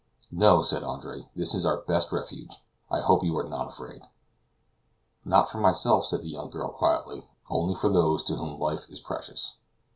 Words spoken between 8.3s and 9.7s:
whom life is precious."